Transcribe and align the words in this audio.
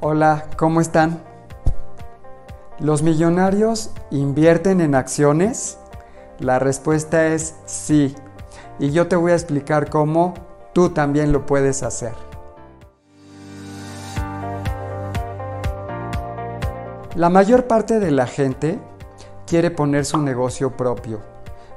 Hola, 0.00 0.46
¿cómo 0.56 0.80
están? 0.80 1.20
¿Los 2.78 3.02
millonarios 3.02 3.90
invierten 4.12 4.80
en 4.80 4.94
acciones? 4.94 5.76
La 6.38 6.60
respuesta 6.60 7.26
es 7.26 7.56
sí. 7.66 8.14
Y 8.78 8.92
yo 8.92 9.08
te 9.08 9.16
voy 9.16 9.32
a 9.32 9.34
explicar 9.34 9.90
cómo 9.90 10.34
tú 10.72 10.90
también 10.90 11.32
lo 11.32 11.46
puedes 11.46 11.82
hacer. 11.82 12.12
La 17.16 17.28
mayor 17.28 17.66
parte 17.66 17.98
de 17.98 18.12
la 18.12 18.28
gente 18.28 18.78
quiere 19.48 19.72
poner 19.72 20.04
su 20.04 20.18
negocio 20.18 20.76
propio 20.76 21.18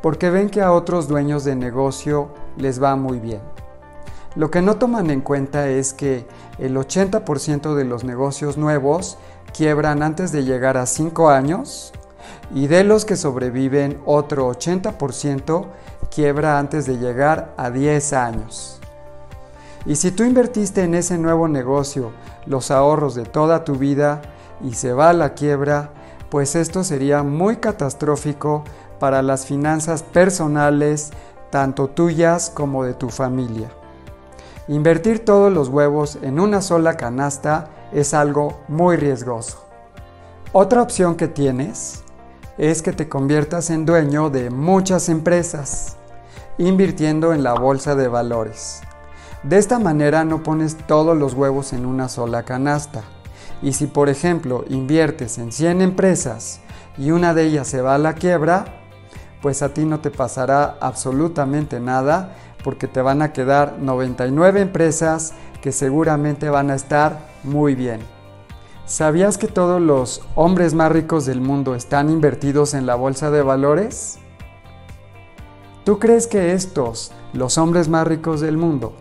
porque 0.00 0.30
ven 0.30 0.48
que 0.48 0.62
a 0.62 0.72
otros 0.72 1.08
dueños 1.08 1.44
de 1.44 1.56
negocio 1.56 2.28
les 2.56 2.82
va 2.82 2.96
muy 2.96 3.18
bien. 3.18 3.55
Lo 4.36 4.50
que 4.50 4.60
no 4.60 4.76
toman 4.76 5.08
en 5.08 5.22
cuenta 5.22 5.66
es 5.70 5.94
que 5.94 6.26
el 6.58 6.76
80% 6.76 7.74
de 7.74 7.84
los 7.86 8.04
negocios 8.04 8.58
nuevos 8.58 9.16
quiebran 9.56 10.02
antes 10.02 10.30
de 10.30 10.44
llegar 10.44 10.76
a 10.76 10.84
5 10.84 11.30
años 11.30 11.94
y 12.54 12.66
de 12.66 12.84
los 12.84 13.06
que 13.06 13.16
sobreviven 13.16 13.98
otro 14.04 14.50
80% 14.50 15.64
quiebra 16.14 16.58
antes 16.58 16.84
de 16.84 16.98
llegar 16.98 17.54
a 17.56 17.70
10 17.70 18.12
años. 18.12 18.78
Y 19.86 19.96
si 19.96 20.10
tú 20.10 20.22
invertiste 20.22 20.82
en 20.82 20.94
ese 20.94 21.16
nuevo 21.16 21.48
negocio 21.48 22.12
los 22.44 22.70
ahorros 22.70 23.14
de 23.14 23.24
toda 23.24 23.64
tu 23.64 23.76
vida 23.76 24.20
y 24.62 24.74
se 24.74 24.92
va 24.92 25.08
a 25.08 25.14
la 25.14 25.32
quiebra, 25.32 25.92
pues 26.28 26.56
esto 26.56 26.84
sería 26.84 27.22
muy 27.22 27.56
catastrófico 27.56 28.64
para 29.00 29.22
las 29.22 29.46
finanzas 29.46 30.02
personales, 30.02 31.12
tanto 31.48 31.88
tuyas 31.88 32.50
como 32.50 32.84
de 32.84 32.92
tu 32.92 33.08
familia. 33.08 33.70
Invertir 34.68 35.24
todos 35.24 35.52
los 35.52 35.68
huevos 35.68 36.18
en 36.22 36.40
una 36.40 36.60
sola 36.60 36.96
canasta 36.96 37.68
es 37.92 38.14
algo 38.14 38.64
muy 38.66 38.96
riesgoso. 38.96 39.64
Otra 40.52 40.82
opción 40.82 41.14
que 41.14 41.28
tienes 41.28 42.02
es 42.58 42.82
que 42.82 42.92
te 42.92 43.08
conviertas 43.08 43.70
en 43.70 43.86
dueño 43.86 44.28
de 44.28 44.50
muchas 44.50 45.08
empresas, 45.08 45.96
invirtiendo 46.58 47.32
en 47.32 47.44
la 47.44 47.54
bolsa 47.54 47.94
de 47.94 48.08
valores. 48.08 48.80
De 49.44 49.56
esta 49.56 49.78
manera 49.78 50.24
no 50.24 50.42
pones 50.42 50.76
todos 50.88 51.16
los 51.16 51.34
huevos 51.34 51.72
en 51.72 51.86
una 51.86 52.08
sola 52.08 52.42
canasta. 52.42 53.02
Y 53.62 53.72
si 53.72 53.86
por 53.86 54.08
ejemplo 54.08 54.64
inviertes 54.68 55.38
en 55.38 55.52
100 55.52 55.80
empresas 55.80 56.58
y 56.98 57.12
una 57.12 57.34
de 57.34 57.44
ellas 57.44 57.68
se 57.68 57.82
va 57.82 57.94
a 57.94 57.98
la 57.98 58.14
quiebra, 58.14 58.85
pues 59.46 59.62
a 59.62 59.68
ti 59.68 59.84
no 59.84 60.00
te 60.00 60.10
pasará 60.10 60.76
absolutamente 60.80 61.78
nada 61.78 62.32
porque 62.64 62.88
te 62.88 63.00
van 63.00 63.22
a 63.22 63.32
quedar 63.32 63.76
99 63.78 64.60
empresas 64.60 65.34
que 65.62 65.70
seguramente 65.70 66.50
van 66.50 66.68
a 66.68 66.74
estar 66.74 67.28
muy 67.44 67.76
bien. 67.76 68.00
¿Sabías 68.86 69.38
que 69.38 69.46
todos 69.46 69.80
los 69.80 70.22
hombres 70.34 70.74
más 70.74 70.90
ricos 70.90 71.26
del 71.26 71.40
mundo 71.40 71.76
están 71.76 72.10
invertidos 72.10 72.74
en 72.74 72.86
la 72.86 72.96
bolsa 72.96 73.30
de 73.30 73.42
valores? 73.42 74.18
¿Tú 75.84 76.00
crees 76.00 76.26
que 76.26 76.52
estos, 76.52 77.12
los 77.32 77.56
hombres 77.56 77.88
más 77.88 78.04
ricos 78.04 78.40
del 78.40 78.56
mundo, 78.56 78.94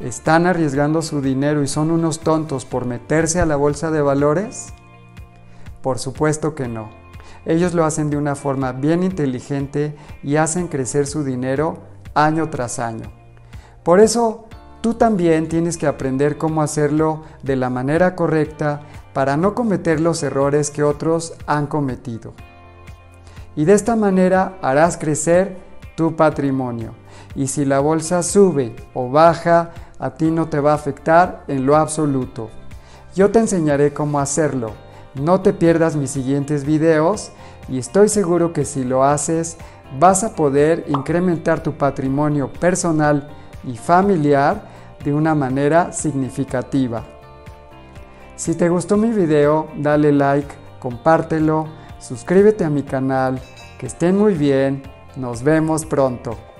están 0.00 0.44
arriesgando 0.44 1.00
su 1.00 1.22
dinero 1.22 1.62
y 1.62 1.66
son 1.66 1.90
unos 1.90 2.20
tontos 2.20 2.66
por 2.66 2.84
meterse 2.84 3.40
a 3.40 3.46
la 3.46 3.56
bolsa 3.56 3.90
de 3.90 4.02
valores? 4.02 4.74
Por 5.80 5.98
supuesto 5.98 6.54
que 6.54 6.68
no. 6.68 7.01
Ellos 7.44 7.74
lo 7.74 7.84
hacen 7.84 8.10
de 8.10 8.16
una 8.16 8.34
forma 8.34 8.72
bien 8.72 9.02
inteligente 9.02 9.96
y 10.22 10.36
hacen 10.36 10.68
crecer 10.68 11.06
su 11.06 11.24
dinero 11.24 11.78
año 12.14 12.50
tras 12.50 12.78
año. 12.78 13.10
Por 13.82 14.00
eso, 14.00 14.46
tú 14.80 14.94
también 14.94 15.48
tienes 15.48 15.76
que 15.76 15.86
aprender 15.86 16.38
cómo 16.38 16.62
hacerlo 16.62 17.22
de 17.42 17.56
la 17.56 17.70
manera 17.70 18.14
correcta 18.14 18.82
para 19.12 19.36
no 19.36 19.54
cometer 19.54 20.00
los 20.00 20.22
errores 20.22 20.70
que 20.70 20.82
otros 20.82 21.34
han 21.46 21.66
cometido. 21.66 22.34
Y 23.56 23.64
de 23.64 23.74
esta 23.74 23.96
manera 23.96 24.58
harás 24.62 24.96
crecer 24.96 25.56
tu 25.96 26.16
patrimonio. 26.16 26.94
Y 27.34 27.48
si 27.48 27.64
la 27.64 27.80
bolsa 27.80 28.22
sube 28.22 28.74
o 28.94 29.10
baja, 29.10 29.70
a 29.98 30.14
ti 30.14 30.30
no 30.30 30.48
te 30.48 30.60
va 30.60 30.72
a 30.72 30.76
afectar 30.76 31.44
en 31.48 31.66
lo 31.66 31.76
absoluto. 31.76 32.50
Yo 33.14 33.30
te 33.30 33.40
enseñaré 33.40 33.92
cómo 33.92 34.20
hacerlo. 34.20 34.72
No 35.14 35.42
te 35.42 35.52
pierdas 35.52 35.94
mis 35.94 36.10
siguientes 36.10 36.64
videos 36.64 37.32
y 37.68 37.78
estoy 37.78 38.08
seguro 38.08 38.52
que 38.52 38.64
si 38.64 38.82
lo 38.82 39.04
haces 39.04 39.58
vas 39.98 40.24
a 40.24 40.34
poder 40.34 40.86
incrementar 40.88 41.62
tu 41.62 41.72
patrimonio 41.72 42.50
personal 42.50 43.28
y 43.64 43.76
familiar 43.76 44.68
de 45.04 45.12
una 45.12 45.34
manera 45.34 45.92
significativa. 45.92 47.04
Si 48.36 48.54
te 48.54 48.68
gustó 48.68 48.96
mi 48.96 49.10
video, 49.10 49.68
dale 49.76 50.12
like, 50.12 50.54
compártelo, 50.80 51.66
suscríbete 51.98 52.64
a 52.64 52.70
mi 52.70 52.82
canal, 52.82 53.40
que 53.78 53.86
estén 53.86 54.18
muy 54.18 54.34
bien, 54.34 54.82
nos 55.16 55.42
vemos 55.42 55.84
pronto. 55.84 56.51